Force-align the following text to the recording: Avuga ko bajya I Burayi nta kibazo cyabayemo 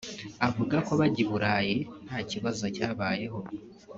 Avuga 0.47 0.75
ko 0.87 0.91
bajya 0.99 1.21
I 1.25 1.27
Burayi 1.29 1.75
nta 2.05 2.19
kibazo 2.29 2.65
cyabayemo 2.75 3.41